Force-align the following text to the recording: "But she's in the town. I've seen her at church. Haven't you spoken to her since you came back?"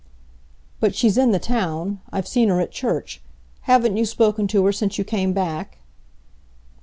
"But 0.79 0.95
she's 0.95 1.15
in 1.15 1.29
the 1.29 1.37
town. 1.37 2.01
I've 2.11 2.27
seen 2.27 2.49
her 2.49 2.59
at 2.59 2.71
church. 2.71 3.21
Haven't 3.69 3.97
you 3.97 4.05
spoken 4.07 4.47
to 4.47 4.65
her 4.65 4.71
since 4.71 4.97
you 4.97 5.03
came 5.03 5.31
back?" 5.31 5.77